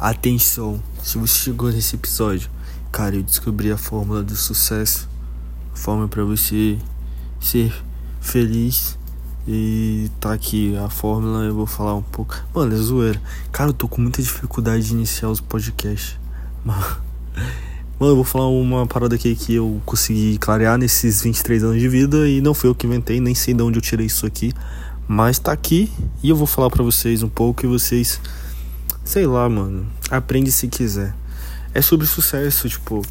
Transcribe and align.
Atenção, 0.00 0.82
se 1.02 1.18
você 1.18 1.40
chegou 1.40 1.70
nesse 1.70 1.94
episódio, 1.94 2.48
cara, 2.90 3.16
eu 3.16 3.22
descobri 3.22 3.70
a 3.70 3.76
fórmula 3.76 4.22
do 4.22 4.34
sucesso, 4.34 5.06
a 5.74 5.76
fórmula 5.76 6.08
para 6.08 6.24
você 6.24 6.78
ser 7.38 7.70
feliz 8.18 8.98
e 9.46 10.10
tá 10.18 10.32
aqui 10.32 10.74
a 10.78 10.88
fórmula, 10.88 11.44
eu 11.44 11.54
vou 11.54 11.66
falar 11.66 11.94
um 11.94 12.02
pouco. 12.02 12.34
Mano, 12.54 12.72
é 12.74 12.78
zoeira. 12.78 13.20
Cara, 13.52 13.68
eu 13.68 13.74
tô 13.74 13.86
com 13.88 14.00
muita 14.00 14.22
dificuldade 14.22 14.86
de 14.86 14.94
iniciar 14.94 15.28
os 15.28 15.38
podcasts. 15.38 16.18
Mano, 16.64 16.82
eu 18.00 18.16
vou 18.16 18.24
falar 18.24 18.48
uma 18.48 18.86
parada 18.86 19.16
aqui 19.16 19.36
que 19.36 19.54
eu 19.54 19.82
consegui 19.84 20.38
clarear 20.38 20.78
nesses 20.78 21.20
23 21.20 21.62
anos 21.62 21.78
de 21.78 21.88
vida 21.90 22.26
e 22.26 22.40
não 22.40 22.54
foi 22.54 22.70
eu 22.70 22.74
que 22.74 22.86
inventei, 22.86 23.20
nem 23.20 23.34
sei 23.34 23.52
de 23.52 23.62
onde 23.62 23.76
eu 23.76 23.82
tirei 23.82 24.06
isso 24.06 24.24
aqui, 24.24 24.54
mas 25.06 25.38
tá 25.38 25.52
aqui 25.52 25.92
e 26.22 26.30
eu 26.30 26.36
vou 26.36 26.46
falar 26.46 26.70
para 26.70 26.82
vocês 26.82 27.22
um 27.22 27.28
pouco 27.28 27.66
e 27.66 27.68
vocês 27.68 28.18
Sei 29.04 29.26
lá, 29.26 29.48
mano. 29.48 29.86
Aprende 30.10 30.52
se 30.52 30.68
quiser. 30.68 31.14
É 31.72 31.80
sobre 31.80 32.06
sucesso, 32.06 32.68
tipo. 32.68 33.02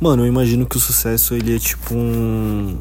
Mano, 0.00 0.22
eu 0.22 0.26
imagino 0.26 0.66
que 0.66 0.76
o 0.76 0.80
sucesso 0.80 1.34
ele 1.34 1.56
é 1.56 1.58
tipo 1.58 1.94
um. 1.94 2.78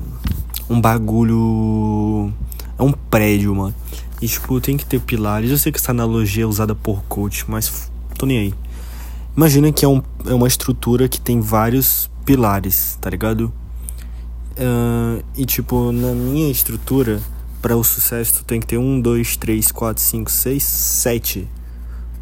Um 0.69 0.79
bagulho. 0.79 2.31
É 2.77 2.83
um 2.83 2.91
prédio, 2.91 3.53
mano. 3.55 3.73
E 4.21 4.27
tipo, 4.27 4.59
tem 4.61 4.77
que 4.77 4.85
ter 4.85 4.99
pilares. 4.99 5.49
Eu 5.49 5.57
sei 5.57 5.71
que 5.71 5.79
essa 5.79 5.91
analogia 5.91 6.43
é 6.43 6.47
usada 6.47 6.75
por 6.75 7.03
coach, 7.03 7.45
mas 7.47 7.91
tô 8.17 8.25
nem 8.25 8.37
aí. 8.37 8.53
Imagina 9.35 9.71
que 9.71 9.85
é, 9.85 9.87
um, 9.87 10.03
é 10.25 10.33
uma 10.33 10.47
estrutura 10.47 11.07
que 11.07 11.19
tem 11.19 11.39
vários 11.39 12.09
pilares, 12.25 12.97
tá 13.01 13.09
ligado? 13.09 13.51
Uh, 14.51 15.23
e 15.35 15.45
tipo, 15.45 15.91
na 15.91 16.11
minha 16.11 16.51
estrutura, 16.51 17.21
para 17.61 17.75
o 17.75 17.83
sucesso, 17.83 18.35
tu 18.35 18.43
tem 18.43 18.59
que 18.59 18.67
ter 18.67 18.77
um, 18.77 18.99
dois, 18.99 19.37
três, 19.37 19.71
quatro, 19.71 20.03
cinco, 20.03 20.29
seis, 20.29 20.63
sete 20.63 21.47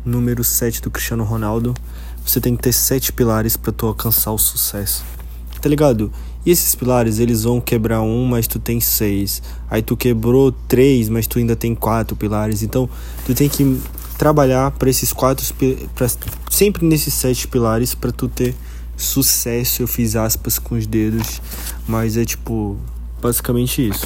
número 0.05 0.43
7 0.43 0.81
do 0.81 0.91
Cristiano 0.91 1.23
Ronaldo, 1.23 1.73
você 2.25 2.39
tem 2.39 2.55
que 2.55 2.61
ter 2.61 2.73
sete 2.73 3.11
pilares 3.11 3.57
para 3.57 3.71
tu 3.71 3.87
alcançar 3.87 4.31
o 4.31 4.37
sucesso. 4.37 5.03
Tá 5.61 5.67
ligado? 5.67 6.11
E 6.45 6.51
esses 6.51 6.73
pilares, 6.73 7.19
eles 7.19 7.43
vão 7.43 7.59
quebrar 7.59 8.01
um, 8.01 8.25
mas 8.25 8.47
tu 8.47 8.59
tem 8.59 8.79
seis. 8.79 9.41
Aí 9.69 9.81
tu 9.81 9.97
quebrou 9.97 10.51
três, 10.51 11.09
mas 11.09 11.27
tu 11.27 11.39
ainda 11.39 11.55
tem 11.55 11.75
quatro 11.75 12.15
pilares. 12.15 12.63
Então, 12.63 12.89
tu 13.25 13.33
tem 13.33 13.49
que 13.49 13.81
trabalhar 14.17 14.71
para 14.71 14.89
esses 14.89 15.11
quatro, 15.11 15.45
sempre 16.49 16.85
nesses 16.85 17.13
sete 17.13 17.47
pilares 17.47 17.93
para 17.93 18.11
tu 18.11 18.27
ter 18.27 18.55
sucesso. 18.95 19.81
Eu 19.81 19.87
fiz 19.87 20.15
aspas 20.15 20.59
com 20.59 20.75
os 20.75 20.85
dedos, 20.85 21.41
mas 21.87 22.15
é 22.15 22.23
tipo 22.23 22.77
basicamente 23.21 23.89
isso. 23.89 24.05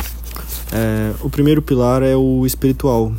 É, 0.72 1.14
o 1.22 1.30
primeiro 1.30 1.62
pilar 1.62 2.02
é 2.02 2.16
o 2.16 2.46
espiritual. 2.46 3.14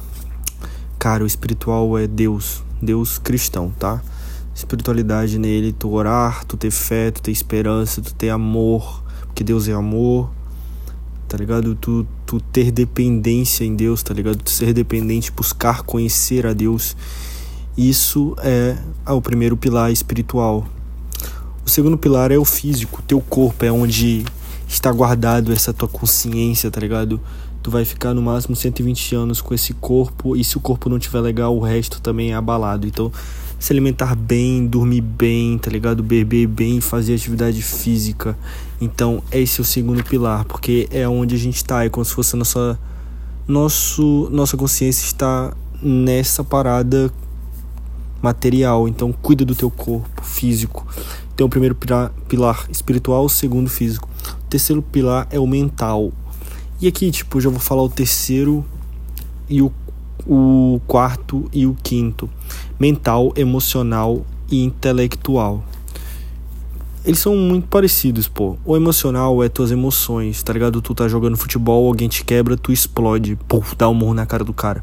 Cara, 1.04 1.22
o 1.22 1.26
espiritual 1.26 1.98
é 1.98 2.06
Deus. 2.06 2.62
Deus 2.80 3.18
cristão, 3.18 3.70
tá? 3.78 4.02
Espiritualidade 4.54 5.38
nele, 5.38 5.70
tu 5.70 5.92
orar, 5.92 6.46
tu 6.46 6.56
ter 6.56 6.70
fé, 6.70 7.10
tu 7.10 7.20
ter 7.20 7.30
esperança, 7.30 8.00
tu 8.00 8.14
ter 8.14 8.30
amor, 8.30 9.04
porque 9.26 9.44
Deus 9.44 9.68
é 9.68 9.74
amor, 9.74 10.30
tá 11.28 11.36
ligado? 11.36 11.74
Tu, 11.74 12.06
tu 12.24 12.40
ter 12.40 12.70
dependência 12.70 13.66
em 13.66 13.76
Deus, 13.76 14.02
tá 14.02 14.14
ligado? 14.14 14.38
Tu 14.38 14.48
ser 14.48 14.72
dependente, 14.72 15.30
buscar 15.30 15.82
conhecer 15.82 16.46
a 16.46 16.54
Deus. 16.54 16.96
Isso 17.76 18.34
é 18.38 18.78
ah, 19.04 19.12
o 19.12 19.20
primeiro 19.20 19.58
pilar 19.58 19.92
espiritual. 19.92 20.66
O 21.66 21.68
segundo 21.68 21.98
pilar 21.98 22.32
é 22.32 22.38
o 22.38 22.46
físico, 22.46 23.02
teu 23.02 23.20
corpo 23.20 23.62
é 23.62 23.70
onde 23.70 24.24
está 24.66 24.90
guardado 24.90 25.52
essa 25.52 25.70
tua 25.70 25.86
consciência, 25.86 26.70
tá 26.70 26.80
ligado? 26.80 27.20
Tu 27.64 27.70
vai 27.70 27.82
ficar 27.82 28.12
no 28.12 28.20
máximo 28.20 28.54
120 28.54 29.14
anos 29.14 29.40
com 29.40 29.54
esse 29.54 29.72
corpo 29.72 30.36
e 30.36 30.44
se 30.44 30.54
o 30.58 30.60
corpo 30.60 30.90
não 30.90 30.98
tiver 30.98 31.20
legal, 31.20 31.56
o 31.56 31.60
resto 31.60 31.98
também 31.98 32.32
é 32.32 32.34
abalado. 32.34 32.86
Então, 32.86 33.10
se 33.58 33.72
alimentar 33.72 34.14
bem, 34.14 34.66
dormir 34.66 35.00
bem, 35.00 35.56
tá 35.56 35.70
ligado? 35.70 36.02
Beber 36.02 36.46
bem, 36.46 36.78
fazer 36.82 37.14
atividade 37.14 37.62
física. 37.62 38.36
Então, 38.78 39.22
esse 39.32 39.60
é 39.60 39.62
o 39.62 39.64
segundo 39.64 40.04
pilar, 40.04 40.44
porque 40.44 40.86
é 40.90 41.08
onde 41.08 41.34
a 41.34 41.38
gente 41.38 41.56
está, 41.56 41.82
é 41.82 41.88
como 41.88 42.04
se 42.04 42.12
fosse 42.12 42.36
a 42.36 42.38
nossa 42.38 42.78
nosso 43.48 44.28
nossa 44.30 44.58
consciência 44.58 45.06
está 45.06 45.56
nessa 45.82 46.44
parada 46.44 47.10
material. 48.20 48.86
Então, 48.86 49.10
cuida 49.10 49.42
do 49.42 49.54
teu 49.54 49.70
corpo 49.70 50.22
físico. 50.22 50.86
Então, 51.34 51.46
o 51.46 51.50
primeiro 51.50 51.74
pilar 52.28 52.66
espiritual, 52.68 53.24
o 53.24 53.30
segundo 53.30 53.70
físico. 53.70 54.06
O 54.44 54.48
terceiro 54.50 54.82
pilar 54.82 55.26
é 55.30 55.40
o 55.40 55.46
mental 55.46 56.12
e 56.80 56.88
aqui, 56.88 57.10
tipo, 57.10 57.40
já 57.40 57.48
vou 57.48 57.60
falar 57.60 57.82
o 57.82 57.88
terceiro 57.88 58.64
e 59.48 59.62
o, 59.62 59.72
o 60.26 60.80
quarto 60.86 61.48
e 61.52 61.66
o 61.66 61.76
quinto: 61.82 62.28
mental, 62.78 63.32
emocional 63.36 64.24
e 64.50 64.62
intelectual. 64.62 65.64
Eles 67.04 67.18
são 67.18 67.36
muito 67.36 67.68
parecidos, 67.68 68.26
pô. 68.26 68.56
O 68.64 68.74
emocional 68.74 69.44
é 69.44 69.48
tuas 69.48 69.70
emoções, 69.70 70.42
tá 70.42 70.54
ligado? 70.54 70.80
Tu 70.80 70.94
tá 70.94 71.06
jogando 71.06 71.36
futebol, 71.36 71.86
alguém 71.86 72.08
te 72.08 72.24
quebra, 72.24 72.56
tu 72.56 72.72
explode, 72.72 73.36
pô, 73.46 73.62
dá 73.76 73.88
um 73.90 73.94
murro 73.94 74.14
na 74.14 74.24
cara 74.24 74.42
do 74.42 74.54
cara. 74.54 74.82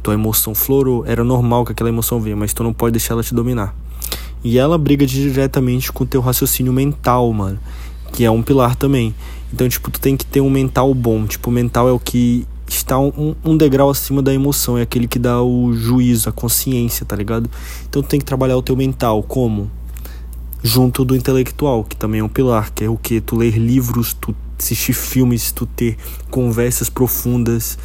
Tua 0.00 0.14
emoção 0.14 0.54
florou, 0.54 1.04
era 1.04 1.24
normal 1.24 1.64
que 1.64 1.72
aquela 1.72 1.90
emoção 1.90 2.20
venha, 2.20 2.36
mas 2.36 2.52
tu 2.52 2.62
não 2.62 2.72
pode 2.72 2.92
deixar 2.92 3.14
ela 3.14 3.22
te 3.24 3.34
dominar. 3.34 3.74
E 4.44 4.58
ela 4.58 4.78
briga 4.78 5.04
diretamente 5.04 5.90
com 5.90 6.06
teu 6.06 6.20
raciocínio 6.20 6.72
mental, 6.72 7.32
mano, 7.32 7.58
que 8.12 8.24
é 8.24 8.30
um 8.30 8.42
pilar 8.42 8.76
também. 8.76 9.12
Então, 9.52 9.68
tipo, 9.68 9.90
tu 9.90 10.00
tem 10.00 10.16
que 10.16 10.26
ter 10.26 10.40
um 10.40 10.50
mental 10.50 10.92
bom. 10.94 11.26
Tipo, 11.26 11.50
o 11.50 11.52
mental 11.52 11.88
é 11.88 11.92
o 11.92 11.98
que 11.98 12.46
está 12.68 12.98
um, 12.98 13.34
um, 13.44 13.56
degrau 13.56 13.90
acima 13.90 14.22
da 14.22 14.34
emoção, 14.34 14.76
é 14.76 14.82
aquele 14.82 15.06
que 15.06 15.18
dá 15.18 15.40
o 15.42 15.72
juízo, 15.72 16.28
a 16.28 16.32
consciência, 16.32 17.06
tá 17.06 17.14
ligado? 17.14 17.50
Então 17.88 18.02
tu 18.02 18.08
tem 18.08 18.18
que 18.18 18.26
trabalhar 18.26 18.56
o 18.56 18.62
teu 18.62 18.76
mental 18.76 19.22
como 19.22 19.70
junto 20.62 21.04
do 21.04 21.14
intelectual, 21.14 21.84
que 21.84 21.96
também 21.96 22.20
é 22.20 22.24
um 22.24 22.28
pilar, 22.28 22.72
que 22.72 22.84
é 22.84 22.88
o 22.88 22.96
que 22.96 23.20
tu 23.20 23.36
ler 23.36 23.56
livros, 23.56 24.14
tu 24.14 24.34
assistir 24.58 24.94
filmes, 24.94 25.52
tu 25.52 25.66
ter 25.66 25.96
conversas 26.30 26.88
profundas, 26.88 27.78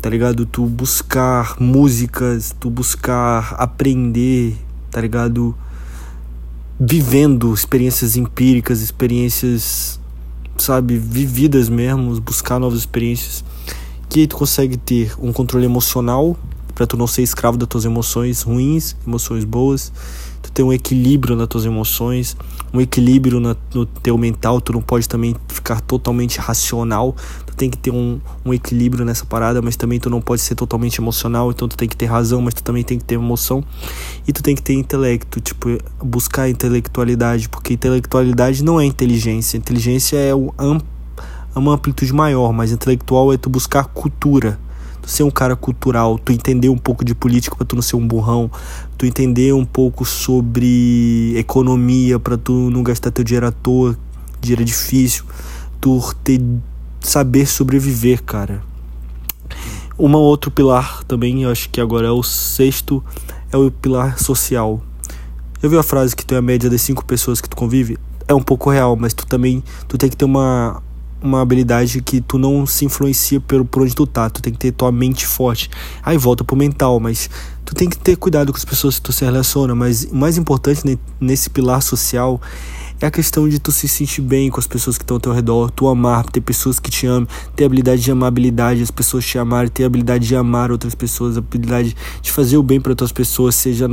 tá 0.00 0.08
ligado? 0.08 0.46
Tu 0.46 0.64
buscar 0.64 1.60
músicas, 1.60 2.54
tu 2.58 2.70
buscar 2.70 3.54
aprender, 3.58 4.56
tá 4.90 5.00
ligado? 5.00 5.54
Vivendo 6.78 7.52
experiências 7.52 8.16
empíricas, 8.16 8.80
experiências 8.80 10.00
sabe, 10.56 10.96
vividas 10.96 11.68
mesmo, 11.68 12.20
buscar 12.20 12.58
novas 12.58 12.80
experiências, 12.80 13.44
que 14.08 14.20
aí 14.20 14.26
tu 14.26 14.36
consegue 14.36 14.76
ter 14.76 15.14
um 15.18 15.32
controle 15.32 15.64
emocional 15.64 16.36
para 16.74 16.86
tu 16.86 16.96
não 16.96 17.06
ser 17.06 17.22
escravo 17.22 17.56
das 17.56 17.68
tuas 17.68 17.84
emoções 17.84 18.42
ruins, 18.42 18.96
emoções 19.06 19.44
boas, 19.44 19.92
tu 20.42 20.52
ter 20.52 20.62
um 20.62 20.72
equilíbrio 20.72 21.36
nas 21.36 21.48
tuas 21.48 21.64
emoções, 21.64 22.36
um 22.72 22.80
equilíbrio 22.80 23.40
na, 23.40 23.56
no 23.72 23.86
teu 23.86 24.18
mental, 24.18 24.60
tu 24.60 24.72
não 24.72 24.82
pode 24.82 25.08
também 25.08 25.34
ficar 25.48 25.80
totalmente 25.80 26.38
racional, 26.38 27.14
tu 27.46 27.56
tem 27.56 27.70
que 27.70 27.78
ter 27.78 27.90
um, 27.90 28.20
um 28.44 28.52
equilíbrio 28.52 29.04
nessa 29.04 29.24
parada, 29.24 29.62
mas 29.62 29.76
também 29.76 29.98
tu 29.98 30.10
não 30.10 30.20
pode 30.20 30.42
ser 30.42 30.54
totalmente 30.54 31.00
emocional, 31.00 31.50
então 31.50 31.68
tu 31.68 31.76
tem 31.76 31.88
que 31.88 31.96
ter 31.96 32.06
razão, 32.06 32.42
mas 32.42 32.54
tu 32.54 32.62
também 32.62 32.82
tem 32.82 32.98
que 32.98 33.04
ter 33.04 33.14
emoção, 33.14 33.64
e 34.26 34.32
tu 34.32 34.42
tem 34.42 34.54
que 34.54 34.62
ter 34.62 34.74
intelecto, 34.74 35.40
tipo, 35.40 35.78
buscar 36.02 36.48
intelectualidade, 36.48 37.48
porque 37.48 37.74
intelectualidade 37.74 38.62
não 38.62 38.80
é 38.80 38.84
inteligência, 38.84 39.56
inteligência 39.56 40.16
é 40.16 40.34
um, 40.34 40.50
uma 41.54 41.74
amplitude 41.74 42.12
maior, 42.12 42.52
mas 42.52 42.72
intelectual 42.72 43.32
é 43.32 43.36
tu 43.36 43.48
buscar 43.48 43.84
cultura, 43.84 44.58
tu 44.58 44.63
ser 45.06 45.22
um 45.22 45.30
cara 45.30 45.54
cultural, 45.56 46.18
tu 46.18 46.32
entender 46.32 46.68
um 46.68 46.78
pouco 46.78 47.04
de 47.04 47.14
política 47.14 47.56
para 47.56 47.66
tu 47.66 47.74
não 47.74 47.82
ser 47.82 47.96
um 47.96 48.06
burrão, 48.06 48.50
tu 48.96 49.06
entender 49.06 49.52
um 49.52 49.64
pouco 49.64 50.04
sobre 50.04 51.34
economia 51.36 52.18
para 52.18 52.36
tu 52.36 52.70
não 52.70 52.82
gastar 52.82 53.10
teu 53.10 53.24
dinheiro 53.24 53.46
à 53.46 53.52
toa, 53.52 53.96
dinheiro 54.40 54.62
é 54.62 54.64
difícil, 54.64 55.24
tu 55.80 56.00
ter 56.22 56.40
saber 57.00 57.46
sobreviver, 57.46 58.22
cara. 58.22 58.62
Uma 59.96 60.18
outro 60.18 60.50
pilar 60.50 61.04
também, 61.04 61.42
eu 61.42 61.50
acho 61.50 61.68
que 61.70 61.80
agora 61.80 62.08
é 62.08 62.10
o 62.10 62.22
sexto, 62.22 63.04
é 63.52 63.56
o 63.56 63.70
pilar 63.70 64.18
social. 64.18 64.82
Eu 65.62 65.70
vi 65.70 65.76
a 65.76 65.82
frase 65.82 66.16
que 66.16 66.26
tu 66.26 66.34
é 66.34 66.38
a 66.38 66.42
média 66.42 66.68
das 66.68 66.82
cinco 66.82 67.04
pessoas 67.04 67.40
que 67.40 67.48
tu 67.48 67.56
convive, 67.56 67.96
é 68.26 68.34
um 68.34 68.42
pouco 68.42 68.70
real, 68.70 68.96
mas 68.96 69.14
tu 69.14 69.26
também 69.26 69.62
tu 69.86 69.96
tem 69.96 70.08
que 70.08 70.16
ter 70.16 70.24
uma 70.24 70.82
uma 71.24 71.40
habilidade 71.40 72.02
que 72.02 72.20
tu 72.20 72.38
não 72.38 72.66
se 72.66 72.84
influencia 72.84 73.40
pelo, 73.40 73.64
por 73.64 73.82
onde 73.82 73.94
tu 73.94 74.06
tá. 74.06 74.28
Tu 74.28 74.42
tem 74.42 74.52
que 74.52 74.58
ter 74.58 74.72
tua 74.72 74.92
mente 74.92 75.26
forte. 75.26 75.70
Aí 76.02 76.16
volta 76.18 76.44
pro 76.44 76.54
mental, 76.54 77.00
mas 77.00 77.30
tu 77.64 77.74
tem 77.74 77.88
que 77.88 77.96
ter 77.96 78.16
cuidado 78.16 78.52
com 78.52 78.58
as 78.58 78.64
pessoas 78.64 78.96
que 78.96 79.02
tu 79.02 79.12
se 79.12 79.24
relaciona. 79.24 79.74
Mas 79.74 80.04
o 80.04 80.14
mais 80.14 80.36
importante 80.36 80.98
nesse 81.20 81.48
pilar 81.48 81.82
social 81.82 82.40
é 83.00 83.06
a 83.06 83.10
questão 83.10 83.48
de 83.48 83.58
tu 83.58 83.72
se 83.72 83.88
sentir 83.88 84.20
bem 84.20 84.50
com 84.50 84.60
as 84.60 84.66
pessoas 84.66 84.96
que 84.96 85.02
estão 85.02 85.16
ao 85.16 85.20
teu 85.20 85.32
redor, 85.32 85.70
tu 85.70 85.88
amar, 85.88 86.24
ter 86.26 86.40
pessoas 86.40 86.78
que 86.78 86.90
te 86.90 87.06
amam, 87.06 87.26
ter 87.56 87.64
habilidade 87.64 88.02
de 88.02 88.10
amabilidade, 88.10 88.82
as 88.82 88.90
pessoas 88.90 89.24
te 89.24 89.38
amarem, 89.38 89.70
ter 89.70 89.84
habilidade 89.84 90.26
de 90.26 90.36
amar 90.36 90.70
outras 90.70 90.94
pessoas, 90.94 91.36
habilidade 91.36 91.96
de 92.22 92.30
fazer 92.30 92.56
o 92.56 92.62
bem 92.62 92.80
para 92.80 92.92
outras 92.92 93.12
pessoas, 93.12 93.54
seja 93.54 93.88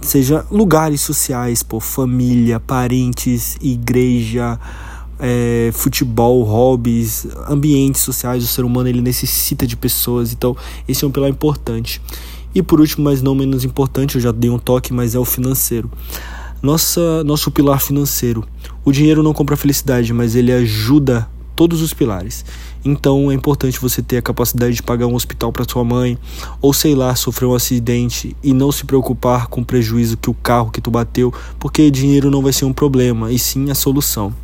seja 0.00 0.44
lugares 0.50 1.00
sociais, 1.00 1.62
pô, 1.62 1.78
família, 1.78 2.58
parentes, 2.58 3.56
igreja, 3.62 4.58
é, 5.24 5.70
futebol, 5.72 6.42
hobbies, 6.42 7.28
ambientes 7.48 8.00
sociais, 8.00 8.42
o 8.42 8.46
ser 8.48 8.64
humano 8.64 8.88
ele 8.88 9.00
necessita 9.00 9.64
de 9.64 9.76
pessoas, 9.76 10.32
então 10.32 10.56
esse 10.88 11.04
é 11.04 11.08
um 11.08 11.12
pilar 11.12 11.30
importante. 11.30 12.02
E 12.52 12.60
por 12.60 12.80
último, 12.80 13.04
mas 13.04 13.22
não 13.22 13.32
menos 13.32 13.64
importante, 13.64 14.16
eu 14.16 14.20
já 14.20 14.32
dei 14.32 14.50
um 14.50 14.58
toque, 14.58 14.92
mas 14.92 15.14
é 15.14 15.18
o 15.18 15.24
financeiro. 15.24 15.88
Nossa, 16.60 17.22
nosso 17.22 17.52
pilar 17.52 17.80
financeiro. 17.80 18.44
O 18.84 18.90
dinheiro 18.90 19.22
não 19.22 19.32
compra 19.32 19.56
felicidade, 19.56 20.12
mas 20.12 20.34
ele 20.34 20.52
ajuda 20.52 21.28
todos 21.54 21.80
os 21.82 21.94
pilares. 21.94 22.44
Então 22.84 23.30
é 23.30 23.34
importante 23.34 23.80
você 23.80 24.02
ter 24.02 24.16
a 24.16 24.22
capacidade 24.22 24.74
de 24.74 24.82
pagar 24.82 25.06
um 25.06 25.14
hospital 25.14 25.52
para 25.52 25.64
sua 25.68 25.84
mãe, 25.84 26.18
ou 26.60 26.72
sei 26.72 26.96
lá, 26.96 27.14
sofrer 27.14 27.46
um 27.46 27.54
acidente 27.54 28.36
e 28.42 28.52
não 28.52 28.72
se 28.72 28.84
preocupar 28.84 29.46
com 29.46 29.60
o 29.60 29.64
prejuízo 29.64 30.16
que 30.16 30.28
o 30.28 30.34
carro 30.34 30.70
que 30.70 30.80
tu 30.80 30.90
bateu, 30.90 31.32
porque 31.60 31.90
dinheiro 31.90 32.30
não 32.30 32.42
vai 32.42 32.52
ser 32.52 32.64
um 32.64 32.72
problema, 32.72 33.30
e 33.30 33.38
sim 33.38 33.70
a 33.70 33.74
solução. 33.74 34.34